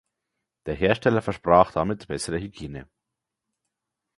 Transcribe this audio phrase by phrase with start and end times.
[0.65, 2.89] Der Hersteller versprach damit bessere Hygiene.